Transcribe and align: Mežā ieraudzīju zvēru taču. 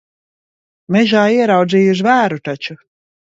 Mežā 0.95 1.25
ieraudzīju 1.35 1.93
zvēru 2.01 2.41
taču. 2.51 2.77